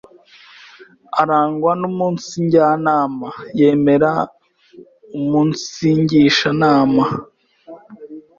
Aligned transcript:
arangwa 1.21 1.71
no 1.79 1.85
umunsijya 1.91 2.63
inama: 2.77 3.27
yemera 3.59 4.11
umunsigisha 5.19 6.43
inama 6.55 7.03